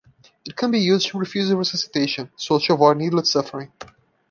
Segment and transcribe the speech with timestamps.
[0.45, 3.71] It can be used to refuse resuscitation, so as avoid needless suffering.